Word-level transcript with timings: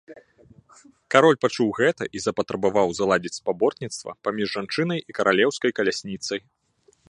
Кароль 1.15 1.37
пачуў 1.45 1.69
гэта 1.79 2.03
і 2.19 2.23
запатрабаваў 2.25 2.87
зладзіць 3.01 3.35
спаборніцтва 3.39 4.11
паміж 4.29 4.47
жанчынай 4.57 4.99
і 5.13 5.19
каралеўскай 5.19 5.71
калясніцай. 5.81 6.39